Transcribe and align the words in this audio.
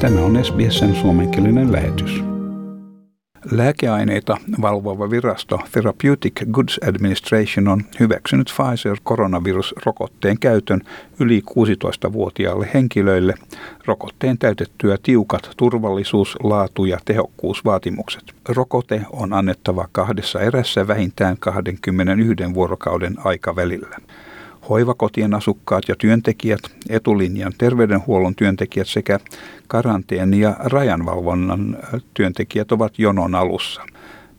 Tämä 0.00 0.20
on 0.20 0.44
SBSn 0.44 0.94
suomenkielinen 0.94 1.72
lähetys. 1.72 2.24
Lääkeaineita 3.50 4.36
valvova 4.60 5.10
virasto 5.10 5.58
Therapeutic 5.72 6.32
Goods 6.52 6.80
Administration 6.88 7.68
on 7.68 7.82
hyväksynyt 8.00 8.50
Pfizer-koronavirusrokotteen 8.50 10.38
käytön 10.38 10.80
yli 11.20 11.42
16-vuotiaille 11.50 12.68
henkilöille 12.74 13.34
rokotteen 13.86 14.38
täytettyä 14.38 14.98
tiukat 15.02 15.50
turvallisuus-, 15.56 16.36
laatu- 16.42 16.84
ja 16.84 16.98
tehokkuusvaatimukset. 17.04 18.24
Rokote 18.48 19.02
on 19.12 19.32
annettava 19.32 19.88
kahdessa 19.92 20.40
erässä 20.40 20.88
vähintään 20.88 21.36
21 21.40 22.54
vuorokauden 22.54 23.14
aikavälillä. 23.24 23.96
Hoivakotien 24.68 25.34
asukkaat 25.34 25.82
ja 25.88 25.94
työntekijät, 25.98 26.60
etulinjan 26.88 27.52
terveydenhuollon 27.58 28.34
työntekijät 28.34 28.88
sekä 28.88 29.20
karanteeni- 29.68 30.40
ja 30.40 30.56
rajanvalvonnan 30.58 31.78
työntekijät 32.14 32.72
ovat 32.72 32.98
jonon 32.98 33.34
alussa. 33.34 33.82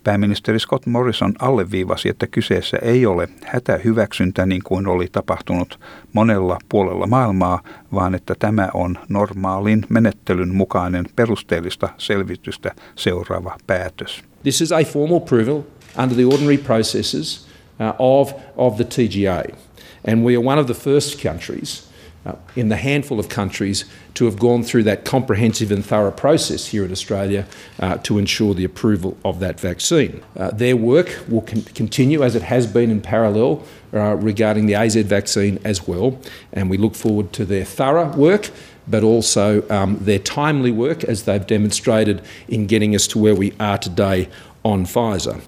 Pääministeri 0.04 0.60
Scott 0.60 0.86
Morrison 0.86 1.34
alleviivasi, 1.40 2.10
että 2.10 2.28
kyseessä 2.28 2.78
ei 2.82 3.06
ole 3.06 3.30
hätähyväksyntä 3.46 4.46
niin 4.46 4.62
kuin 4.64 4.88
oli 4.88 5.08
tapahtunut 5.12 5.80
monella 6.14 6.58
puolella 6.70 7.08
maailmaa, 7.08 7.62
vaan 7.94 8.16
että 8.16 8.36
tämä 8.40 8.70
on 8.74 8.98
normaalin 9.10 9.86
menettelyn 9.90 10.56
mukainen 10.56 11.06
perusteellista 11.16 11.90
selvitystä 11.98 12.72
seuraava 12.96 13.58
päätös. 13.68 14.24
This 14.44 14.62
is 14.62 14.72
a 14.72 14.84
formal 14.84 15.18
approval 15.18 15.62
under 16.04 16.16
the 16.16 16.26
ordinary 16.26 16.58
processes 16.58 17.48
uh, 17.80 17.94
of, 18.00 18.34
of 18.58 18.78
the 18.78 18.86
TGA. 18.86 19.56
And 20.04 20.24
we 20.24 20.36
are 20.36 20.42
one 20.42 20.60
of 20.60 20.68
the 20.68 20.74
first 20.74 21.20
countries 21.20 21.88
uh, 22.26 22.36
in 22.56 22.70
the 22.70 22.76
handful 22.76 23.20
of 23.20 23.30
countries 23.30 23.86
to 24.16 24.26
have 24.26 24.40
gone 24.40 24.64
through 24.64 24.84
that 24.84 25.06
comprehensive 25.06 25.72
and 25.72 25.86
thorough 25.86 26.12
process 26.12 26.68
here 26.68 26.84
in 26.84 26.92
Australia 26.92 27.46
uh, 27.80 27.98
to 28.00 28.18
ensure 28.18 28.54
the 28.54 28.64
approval 28.64 29.18
of 29.24 29.40
that 29.40 29.60
vaccine. 29.60 30.24
Uh, 30.36 30.50
their 30.52 30.76
work 30.76 31.24
will 31.28 31.42
con- 31.42 31.62
continue 31.62 32.24
as 32.24 32.36
it 32.36 32.42
has 32.42 32.66
been 32.66 32.90
in 32.90 33.02
parallel 33.02 33.64
uh, 33.94 34.16
regarding 34.16 34.66
the 34.66 34.74
AZ 34.74 34.96
vaccine 34.96 35.60
as 35.64 35.88
well, 35.88 36.20
and 36.52 36.70
we 36.70 36.78
look 36.78 36.96
forward 36.96 37.32
to 37.34 37.46
their 37.46 37.66
thorough 37.66 38.16
work. 38.16 38.50
But 38.88 39.02
also 39.02 39.68
um, 39.72 39.98
their 40.00 40.20
timely 40.20 40.70
work 40.70 41.04
as 41.04 41.24
they've 41.24 41.48
demonstrated 41.48 42.22
in 42.48 42.68
getting 42.68 42.94
us 42.94 43.08
to 43.08 43.18
where 43.18 43.34
we 43.34 43.52
are 43.60 43.80
today 43.80 44.30
on 44.64 44.86
Pfizer. 44.86 45.42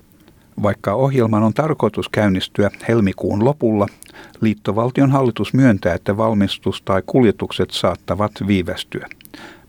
Vaikka 0.64 0.94
ohjelman 0.94 1.44
on 1.44 1.54
tarkoitus 1.54 2.10
käynnistyä 2.10 2.72
helmikuun 2.88 3.46
lopulla, 3.46 3.88
liittovaltion 4.42 5.12
hallitus 5.12 5.54
myöntää, 5.54 5.94
että 5.94 6.18
valmistus 6.18 6.82
tai 6.82 7.04
kuljetukset 7.06 7.72
saattavat 7.72 8.32
viivästyä. 8.48 9.08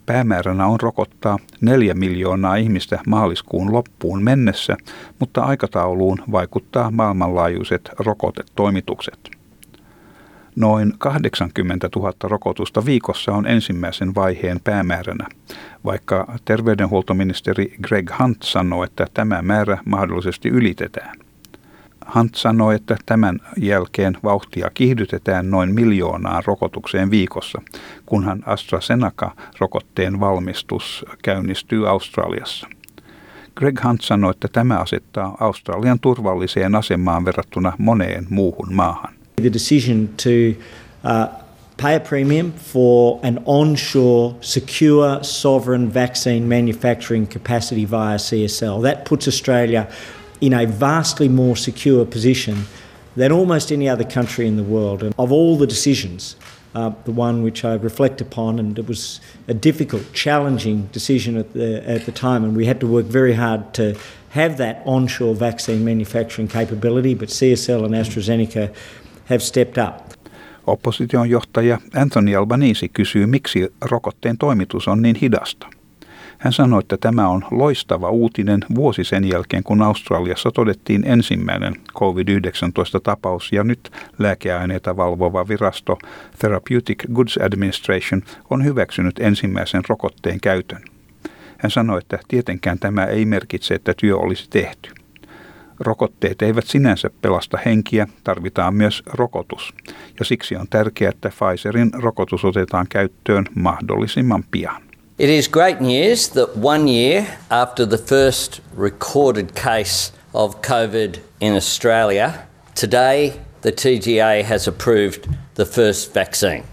Päämääränä 0.06 0.66
on 0.66 0.81
rokottaa 0.81 1.39
neljä 1.61 1.94
miljoonaa 1.94 2.56
ihmistä 2.56 2.98
maaliskuun 3.06 3.72
loppuun 3.72 4.22
mennessä, 4.22 4.77
mutta 5.19 5.42
aikatauluun 5.42 6.19
vaikuttaa 6.33 6.91
maailmanlaajuiset 6.91 7.91
rokotetoimitukset. 7.98 9.38
Noin 10.59 10.95
80 10.98 11.89
000 11.97 12.12
rokotusta 12.23 12.84
viikossa 12.84 13.33
on 13.33 13.47
ensimmäisen 13.47 14.14
vaiheen 14.14 14.61
päämääränä, 14.65 15.27
vaikka 15.84 16.39
terveydenhuoltoministeri 16.45 17.75
Greg 17.83 18.11
Hunt 18.19 18.42
sanoo, 18.42 18.84
että 18.84 19.06
tämä 19.15 19.42
määrä 19.42 19.78
mahdollisesti 19.84 20.48
ylitetään. 20.48 21.17
Hunt 22.15 22.34
sanoi, 22.34 22.75
että 22.75 22.97
tämän 23.06 23.39
jälkeen 23.56 24.17
vauhtia 24.25 24.70
kiihdytetään 24.75 25.50
noin 25.50 25.75
miljoonaan 25.75 26.42
rokotukseen 26.47 27.11
viikossa, 27.11 27.62
kunhan 28.06 28.43
AstraZeneca-rokotteen 28.47 30.20
valmistus 30.20 31.05
käynnistyy 31.22 31.89
Australiassa. 31.89 32.69
Greg 33.56 33.84
Hunt 33.84 34.00
sanoi, 34.00 34.31
että 34.31 34.48
tämä 34.48 34.78
asettaa 34.78 35.37
Australian 35.41 36.00
turvalliseen 36.00 36.75
asemaan 36.75 37.25
verrattuna 37.25 37.72
moneen 37.78 38.27
muuhun 38.31 38.75
maahan. 38.75 39.18
The 39.38 39.50
decision 39.50 40.16
to 40.16 40.56
uh, 41.04 41.28
pay 41.76 41.94
a 41.94 42.00
premium 42.00 42.50
for 42.53 43.21
an 43.22 43.38
onshore, 43.47 44.37
secure, 44.41 45.22
sovereign 45.22 45.88
vaccine 45.88 46.49
manufacturing 46.49 47.25
capacity 47.25 47.84
via 47.84 48.16
CSL. 48.16 48.82
That 48.82 49.04
puts 49.04 49.28
Australia 49.28 49.88
in 50.41 50.53
a 50.53 50.66
vastly 50.66 51.28
more 51.28 51.54
secure 51.56 52.04
position 52.04 52.65
than 53.15 53.31
almost 53.31 53.71
any 53.71 53.88
other 53.88 54.04
country 54.04 54.47
in 54.47 54.56
the 54.56 54.65
world. 54.65 55.04
And 55.04 55.15
of 55.19 55.31
all 55.31 55.56
the 55.56 55.69
decisions, 55.69 56.34
uh, 56.75 56.93
the 57.04 57.12
one 57.12 57.44
which 57.44 57.65
I 57.65 57.75
reflect 57.75 58.21
upon, 58.21 58.59
and 58.59 58.77
it 58.77 58.88
was 58.88 59.21
a 59.47 59.54
difficult, 59.54 60.12
challenging 60.12 60.87
decision 60.87 61.37
at 61.37 61.53
the, 61.53 61.88
at 61.88 62.06
the 62.06 62.12
time, 62.12 62.43
and 62.43 62.56
we 62.56 62.66
had 62.66 62.81
to 62.81 62.88
work 62.88 63.06
very 63.06 63.34
hard 63.34 63.72
to 63.75 63.97
have 64.31 64.59
that 64.59 64.82
onshore 64.84 65.34
vaccine 65.34 65.84
manufacturing 65.84 66.48
capability, 66.48 67.15
but 67.15 67.28
CSL 67.28 67.84
and 67.84 67.94
AstraZeneca 67.94 68.75
have 69.31 69.39
stepped 69.39 69.84
up. 69.89 69.94
Opposition 70.66 71.31
johtaja 71.31 71.78
Anthony 71.97 72.37
Albanese 72.37 72.89
kysyy, 72.89 73.27
miksi 73.27 73.72
rokotteen 73.81 74.39
toimitus 74.39 74.89
on 74.89 75.03
niin 75.03 75.16
hidasta. 75.16 75.66
Hän 76.39 76.53
sanoi, 76.53 76.81
että 76.81 76.97
tämä 76.97 77.28
on 77.28 77.44
loistava 77.50 78.11
uutinen 78.11 78.61
vuosi 78.75 79.05
sen 79.05 79.28
jälkeen, 79.28 79.62
kun 79.62 79.83
Australiassa 79.83 80.50
todettiin 80.50 81.05
ensimmäinen 81.06 81.75
COVID-19-tapaus 81.94 83.53
ja 83.53 83.65
nyt 83.65 83.91
lääkeaineita 84.19 84.97
valvova 84.97 85.49
virasto 85.49 85.99
Therapeutic 86.39 87.05
Goods 87.15 87.39
Administration 87.43 88.22
on 88.50 88.65
hyväksynyt 88.65 89.19
ensimmäisen 89.19 89.83
rokotteen 89.89 90.41
käytön. 90.41 90.83
Hän 91.59 91.71
sanoi, 91.71 91.99
että 91.99 92.19
tietenkään 92.28 92.78
tämä 92.78 93.05
ei 93.05 93.25
merkitse, 93.25 93.75
että 93.75 93.95
työ 93.97 94.16
olisi 94.16 94.50
tehty. 94.50 94.97
Rokotteet 95.81 96.43
eivät 96.43 96.66
sinänsä 96.66 97.11
pelasta 97.22 97.59
henkiä, 97.65 98.06
tarvitaan 98.25 98.75
myös 98.75 99.03
rokotus. 99.06 99.75
Ja 100.19 100.25
siksi 100.25 100.56
on 100.56 100.69
tärkeää, 100.71 101.11
että 101.11 101.31
Pfizerin 101.31 101.91
rokotus 101.93 102.44
otetaan 102.44 102.87
käyttöön 102.89 103.44
mahdollisimman 103.55 104.44
pian. 104.50 104.83
It 105.19 105.31
is 105.31 105.49
great 105.49 105.81
news 105.81 106.28
that 106.28 106.50
one 106.62 106.93
year 106.93 107.25
after 107.50 107.87
the 107.87 107.99
first 107.99 108.61
recorded 108.81 109.50
case 109.55 110.12
of 110.34 110.61
COVID 110.61 111.15
in 111.41 111.55
Australia, 111.55 112.33
today 112.81 113.33
the 113.62 113.72
TGA 113.72 114.45
has 114.49 114.69
approved 114.69 115.28
the 115.55 115.65
first 115.65 116.15
vaccine. 116.15 116.65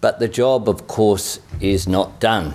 But 0.00 0.18
the 0.18 0.28
job, 0.28 0.68
of 0.68 0.86
course, 0.86 1.40
is 1.60 1.88
not 1.88 2.20
done. 2.20 2.54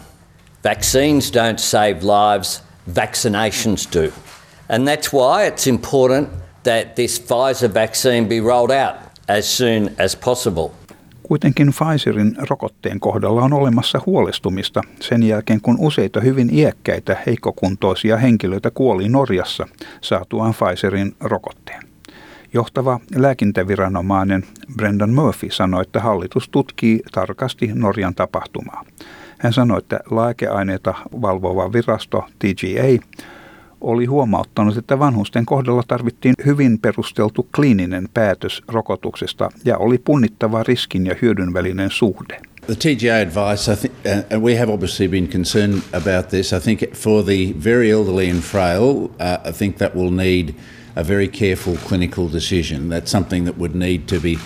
Vaccines 0.64 1.32
don't 1.32 1.60
save 1.60 2.04
lives, 2.04 2.62
vaccinations 2.88 3.86
do. 3.92 4.12
And 4.70 4.88
that's 4.88 5.14
why 5.14 5.48
it's 5.48 5.68
important 5.68 6.30
that 6.64 6.96
this 6.96 7.20
Pfizer 7.20 7.74
vaccine 7.74 8.28
be 8.28 8.40
rolled 8.40 8.72
out 8.72 8.96
as 9.28 9.58
soon 9.58 9.90
as 10.06 10.16
possible. 10.16 10.70
Kuitenkin 11.24 11.74
Pfizerin 11.74 12.36
rokotteen 12.50 13.00
kohdalla 13.00 13.42
on 13.42 13.54
olemassa 13.54 14.02
huolestumista 14.06 14.82
sen 15.00 15.24
jälkeen, 15.24 15.62
kun 15.62 15.76
useita 15.80 16.20
hyvin 16.20 16.50
iäkkäitä 16.54 17.18
heikkokuntoisia 17.26 18.18
henkilöitä 18.18 18.72
kuoli 18.72 19.10
Norjassa 19.10 19.68
saatuaan 20.02 20.54
Pfizerin 20.54 21.16
rokotteen. 21.20 21.84
Johtava 22.54 23.00
lääkintäviranomainen 23.16 24.44
Brendan 24.76 25.14
Murphy 25.14 25.52
sanoi, 25.52 25.82
että 25.82 26.00
hallitus 26.00 26.50
tutkii 26.50 27.02
tarkasti 27.12 27.72
Norjan 27.74 28.16
tapahtumaa. 28.16 28.86
Hän 29.38 29.54
sanoi, 29.54 29.78
että 29.78 30.00
lääkeaineita 30.12 30.94
valvova 31.22 31.74
virasto 31.74 32.24
TGA 32.40 33.06
oli 33.82 34.06
huomauttanut, 34.06 34.78
että 34.78 35.00
vanhusten 35.00 35.46
kohdalla 35.46 35.84
tarvittiin 35.88 36.36
hyvin 36.46 36.80
perusteltu 36.80 37.48
kliininen 37.56 38.10
päätös 38.14 38.64
rokotuksesta 38.68 39.50
ja 39.66 39.78
oli 39.78 39.98
punnittava 39.98 40.64
riskin 40.64 41.06
ja 41.06 41.16
hyödyn 41.22 41.54
välinen 41.54 41.92
suhde. 41.92 42.40
The 42.66 42.76
TGA 42.76 43.16
advice, 43.22 43.72
I 43.72 43.76
think, 43.76 43.94
and 44.32 44.44
we 44.44 44.56
have 44.56 44.72
obviously 44.72 45.08
been 45.08 45.28
concerned 45.28 45.82
about 45.94 46.28
this. 46.30 46.54
I 46.54 46.60
think 46.60 46.94
for 46.94 47.24
the 47.24 47.54
very 47.64 47.92
elderly 47.92 48.30
and 48.30 48.42
frail, 48.42 49.10
uh, 49.20 49.50
I 49.50 49.52
think 49.52 49.78
that 49.78 49.96
will 49.96 50.12
need 50.12 50.50
a 50.96 51.04
very 51.04 51.28
careful 51.28 51.78
clinical 51.88 52.28
decision. 52.34 52.90
That's 52.90 53.12
something 53.12 53.46
that 53.46 53.58
would 53.58 53.76
need 53.76 54.08
to 54.08 54.20
be 54.20 54.38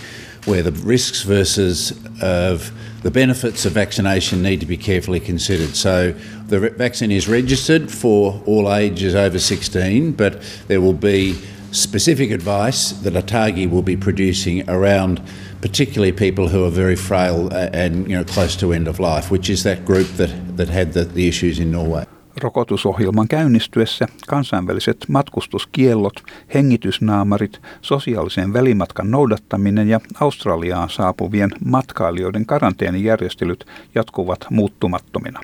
where 0.46 0.64
the 0.64 0.72
risks 0.72 1.24
versus 1.24 1.92
of 2.22 2.72
the 3.02 3.12
benefits 3.12 3.66
of 3.66 3.74
vaccination 3.74 4.42
need 4.42 4.62
to 4.62 4.66
be 4.66 4.78
carefully 4.78 5.20
considered. 5.20 5.76
So 5.76 6.14
the 6.48 6.60
vaccine 6.72 7.12
is 7.12 7.28
registered 7.28 7.92
for 7.92 8.42
all 8.46 8.74
ages 8.74 9.14
over 9.14 9.40
16, 9.40 10.14
but 10.14 10.42
there 10.68 10.80
will 10.80 10.94
be 10.94 11.34
specific 11.72 12.32
advice 12.32 12.92
that 12.92 13.14
ATAGI 13.14 13.70
will 13.70 13.82
be 13.82 13.98
producing 13.98 14.70
around 14.70 15.22
particularly 15.62 16.12
people 16.12 16.50
who 16.50 16.66
are 16.66 16.70
very 16.70 16.96
frail 16.96 17.52
and 17.54 18.10
you 18.10 18.16
know 18.16 18.24
close 18.24 18.56
to 18.58 18.74
end 18.74 18.88
of 18.88 19.00
life, 19.00 19.32
which 19.32 19.50
is 19.50 19.64
that 19.64 19.86
group 19.86 20.08
that, 20.18 20.58
that 20.58 20.70
had 20.70 20.94
the, 20.94 21.04
the 21.04 21.28
issues 21.28 21.60
in 21.60 21.72
Norway. 21.72 22.06
Rokotusohjelman 22.42 23.28
käynnistyessä 23.28 24.08
kansainväliset 24.28 24.98
matkustuskiellot, 25.08 26.24
hengitysnaamarit, 26.54 27.62
sosiaalisen 27.82 28.54
välimatkan 28.54 29.12
noudattaminen 29.12 29.90
ja 29.90 30.00
Australiaan 30.20 30.90
saapuvien 30.90 31.52
matkailijoiden 31.66 32.46
karanteenijärjestelyt 32.46 33.66
jatkuvat 33.96 34.46
muuttumattomina. 34.50 35.40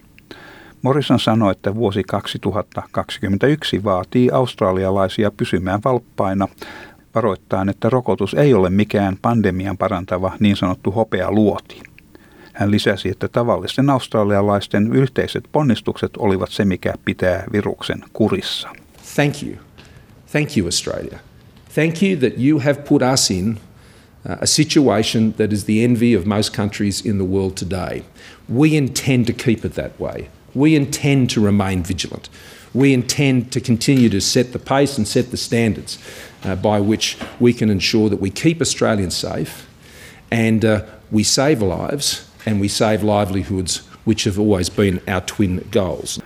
Morrison 0.82 1.20
sanoi, 1.20 1.52
että 1.52 1.76
vuosi 1.76 2.04
2021 2.04 3.84
vaatii 3.84 4.30
australialaisia 4.32 5.32
pysymään 5.32 5.80
valppaina, 5.86 6.48
varoittaen, 7.16 7.70
että 7.70 7.90
rokotus 7.90 8.34
ei 8.34 8.54
ole 8.54 8.70
mikään 8.70 9.18
pandemian 9.22 9.78
parantava 9.78 10.32
niin 10.40 10.56
sanottu 10.56 10.92
hopea 10.92 11.32
luoti. 11.32 11.82
Hän 12.60 12.72
lisäsi, 12.72 13.10
että 13.10 13.28
tavallisten 13.28 13.90
australialaisten 13.90 14.94
yhteiset 14.94 15.44
ponnistukset 15.52 16.12
olivat 16.18 16.52
se, 16.52 16.66
mikä 16.66 16.94
pitää 17.06 17.44
viruksen 17.52 18.04
kurissa. 18.14 18.70
Thank 19.16 19.44
you. 19.44 19.56
Thank 20.32 20.58
you, 20.58 20.68
Australia. 20.68 21.20
Thank 21.74 22.04
you 22.04 22.20
that 22.20 22.34
you 22.38 22.60
have 22.60 22.74
put 22.74 23.02
us 23.14 23.32
in 23.32 23.50
uh, 23.50 24.38
a 24.42 24.46
situation 24.46 25.34
that 25.34 25.54
is 25.54 25.64
the 25.64 25.84
envy 25.84 26.18
of 26.18 26.26
most 26.26 26.56
countries 26.56 27.06
in 27.06 27.18
the 27.18 27.28
world 27.28 27.52
today. 27.52 28.04
We 28.56 28.68
intend 28.68 29.26
to 29.26 29.34
keep 29.34 29.66
it 29.66 29.74
that 29.74 30.00
way. 30.00 30.30
We 30.56 30.76
intend 30.76 31.30
to 31.30 31.46
remain 31.46 31.84
vigilant. 31.88 32.30
We 32.74 32.94
intend 32.94 33.52
to 33.52 33.60
continue 33.60 34.10
to 34.10 34.20
set 34.20 34.52
the 34.52 34.60
pace 34.60 34.98
and 34.98 35.08
set 35.08 35.32
the 35.32 35.38
standards 35.38 35.98
uh, 36.44 36.56
by 36.56 36.88
which 36.90 37.18
we 37.40 37.54
can 37.54 37.70
ensure 37.70 38.10
that 38.10 38.22
we 38.22 38.30
keep 38.30 38.62
Australians 38.62 39.18
safe 39.18 39.50
and 40.32 40.66
uh, 40.66 40.82
we 41.12 41.24
save 41.24 41.66
lives 41.66 42.29
and 42.48 42.62
we 42.62 42.68
save 42.68 43.00
livelihoods, 43.04 43.90
which 44.08 44.26
have 44.26 44.40
always 44.40 44.72
been 44.72 45.02
our 45.08 45.22
twin 45.38 45.62
goals. 45.74 46.20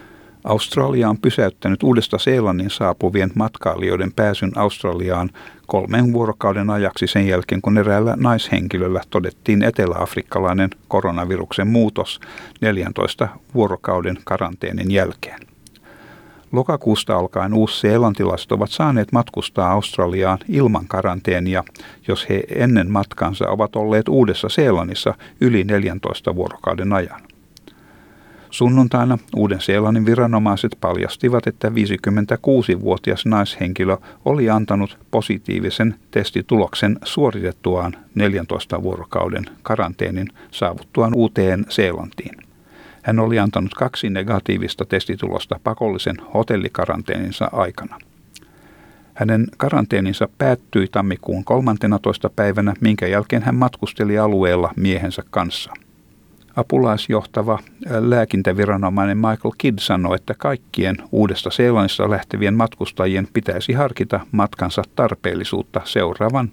Australia 0.43 1.09
on 1.09 1.17
pysäyttänyt 1.17 1.83
uudesta 1.83 2.17
Seelannin 2.17 2.69
saapuvien 2.69 3.31
matkailijoiden 3.35 4.13
pääsyn 4.13 4.51
Australiaan 4.55 5.29
kolmen 5.67 6.13
vuorokauden 6.13 6.69
ajaksi 6.69 7.07
sen 7.07 7.27
jälkeen, 7.27 7.61
kun 7.61 7.77
eräällä 7.77 8.15
naishenkilöllä 8.19 9.01
todettiin 9.09 9.63
eteläafrikkalainen 9.63 10.69
koronaviruksen 10.87 11.67
muutos 11.67 12.19
14 12.61 13.27
vuorokauden 13.53 14.17
karanteenin 14.23 14.91
jälkeen. 14.91 15.52
Lokakuusta 16.53 17.15
alkaen 17.17 17.53
uusseelantilaiset 17.53 18.51
ovat 18.51 18.71
saaneet 18.71 19.11
matkustaa 19.11 19.71
Australiaan 19.71 20.39
ilman 20.47 20.87
karanteenia, 20.87 21.63
jos 22.07 22.29
he 22.29 22.43
ennen 22.55 22.91
matkansa 22.91 23.49
ovat 23.49 23.75
olleet 23.75 24.07
Uudessa 24.07 24.49
Seelannissa 24.49 25.13
yli 25.41 25.63
14 25.63 26.35
vuorokauden 26.35 26.93
ajan. 26.93 27.21
Sunnuntaina 28.49 29.17
Uuden-Seelannin 29.35 30.05
viranomaiset 30.05 30.77
paljastivat, 30.81 31.47
että 31.47 31.69
56-vuotias 31.69 33.25
naishenkilö 33.25 33.97
oli 34.25 34.49
antanut 34.49 34.97
positiivisen 35.11 35.95
testituloksen 36.11 36.97
suoritettuaan 37.03 37.95
14 38.15 38.83
vuorokauden 38.83 39.45
karanteenin 39.63 40.27
saavuttuaan 40.51 41.15
Uuteen 41.15 41.65
Seelantiin. 41.69 42.42
Hän 43.03 43.19
oli 43.19 43.39
antanut 43.39 43.73
kaksi 43.73 44.09
negatiivista 44.09 44.85
testitulosta 44.85 45.59
pakollisen 45.63 46.17
hotellikaranteeninsa 46.33 47.49
aikana. 47.51 47.97
Hänen 49.13 49.47
karanteeninsa 49.57 50.29
päättyi 50.37 50.87
tammikuun 50.87 51.43
13. 51.43 52.29
päivänä, 52.29 52.73
minkä 52.81 53.07
jälkeen 53.07 53.43
hän 53.43 53.55
matkusteli 53.55 54.19
alueella 54.19 54.73
miehensä 54.75 55.23
kanssa. 55.29 55.73
Apulaisjohtava 56.55 57.59
lääkintäviranomainen 57.89 59.17
Michael 59.17 59.53
Kidd 59.57 59.79
sanoi, 59.79 60.15
että 60.15 60.33
kaikkien 60.37 60.97
uudesta 61.11 61.51
Seelannista 61.51 62.09
lähtevien 62.09 62.53
matkustajien 62.53 63.27
pitäisi 63.33 63.73
harkita 63.73 64.19
matkansa 64.31 64.83
tarpeellisuutta 64.95 65.81
seuraavan 65.85 66.49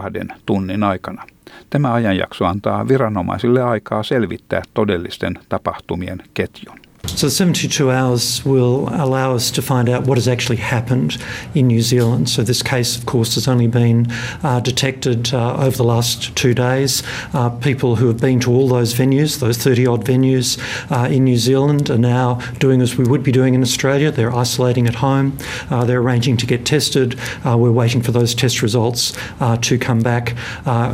72 0.00 0.42
tunnin 0.46 0.82
aikana. 0.82 1.26
Tämä 1.70 1.92
ajanjakso 1.92 2.44
antaa 2.46 2.88
viranomaisille 2.88 3.62
aikaa 3.62 4.02
selvittää 4.02 4.62
todellisten 4.74 5.38
tapahtumien 5.48 6.22
ketjun. 6.34 6.78
So 7.04 7.26
the 7.26 7.32
72 7.32 7.90
hours 7.90 8.44
will 8.44 8.88
allow 8.88 9.34
us 9.34 9.50
to 9.52 9.62
find 9.62 9.88
out 9.88 10.06
what 10.06 10.16
has 10.18 10.26
actually 10.26 10.56
happened 10.56 11.18
in 11.54 11.66
New 11.66 11.82
Zealand. 11.82 12.28
So 12.30 12.42
this 12.42 12.62
case, 12.62 12.96
of 12.96 13.06
course, 13.06 13.34
has 13.34 13.46
only 13.46 13.66
been 13.66 14.06
uh, 14.42 14.60
detected 14.60 15.34
uh, 15.34 15.56
over 15.56 15.76
the 15.76 15.84
last 15.84 16.34
two 16.36 16.54
days. 16.54 17.02
Uh, 17.34 17.50
people 17.50 17.96
who 17.96 18.06
have 18.06 18.20
been 18.20 18.40
to 18.40 18.50
all 18.50 18.68
those 18.68 18.94
venues, 18.94 19.40
those 19.40 19.58
30 19.58 19.86
odd 19.86 20.04
venues 20.04 20.58
uh, 20.90 21.08
in 21.08 21.24
New 21.24 21.36
Zealand, 21.36 21.90
are 21.90 21.98
now 21.98 22.36
doing 22.58 22.80
as 22.80 22.96
we 22.96 23.04
would 23.04 23.22
be 23.22 23.32
doing 23.32 23.54
in 23.54 23.62
Australia. 23.62 24.10
They're 24.10 24.34
isolating 24.34 24.86
at 24.86 24.96
home. 24.96 25.36
Uh, 25.70 25.84
they're 25.84 26.00
arranging 26.00 26.36
to 26.38 26.46
get 26.46 26.64
tested. 26.64 27.18
Uh, 27.44 27.58
we're 27.58 27.72
waiting 27.72 28.00
for 28.00 28.12
those 28.12 28.34
test 28.34 28.62
results 28.62 29.12
to 29.60 29.76
come 29.78 30.00
back. 30.00 30.36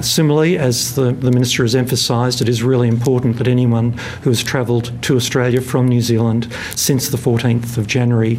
similarly, 0.02 0.58
as 0.58 0.94
the, 0.94 1.12
the 1.12 1.31
Minister 1.31 1.62
has 1.62 1.75
emphasised, 1.75 2.40
it 2.40 2.49
is 2.49 2.62
really 2.62 2.88
important 2.88 3.37
that 3.38 3.46
anyone 3.46 3.93
who 4.22 4.31
has 4.31 4.43
travelled 4.43 4.90
to 5.02 5.16
Australia 5.16 5.61
from 5.61 5.87
New 5.87 5.97
New 5.98 6.06
Zealand 6.06 6.42
since 6.76 7.10
the 7.10 7.18
14th 7.30 7.80
of 7.80 7.86
January 7.94 8.38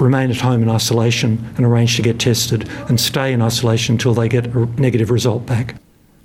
remain 0.00 0.30
at 0.30 0.40
home 0.44 0.62
in 0.62 0.76
isolation 0.76 1.38
and 1.56 1.66
arrange 1.66 1.96
to 1.96 2.02
get 2.02 2.18
tested 2.18 2.68
and 2.88 2.98
stay 2.98 3.32
in 3.32 3.46
isolation 3.46 3.94
until 3.94 4.14
they 4.14 4.28
get 4.28 4.46
a 4.46 4.66
negative 4.76 5.14
result 5.14 5.46
back. 5.46 5.74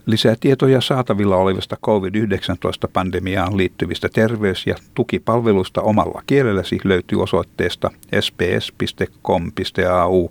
Lisää 0.06 0.36
tietoja 0.40 0.82
saatavilla 0.82 1.38
olevista 1.38 1.78
COVID-19-pandemiaan 1.86 3.58
liittyvistä 3.58 4.10
terveys- 4.10 4.68
ja 4.68 4.76
tukipalveluista 4.94 5.82
omalla 5.82 6.24
kielelläsi 6.28 6.80
löytyy 6.84 7.22
osoitteesta 7.22 7.92
sps.com.au 8.22 9.48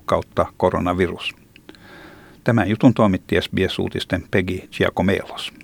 kautta 0.05 0.47
koronavirus. 0.57 1.35
Tämän 2.45 2.69
jutun 2.69 2.95
toimitti 2.95 3.37
SBS-uutisten 3.41 4.25
Peggy 4.31 4.69
Giacomelos. 4.73 5.64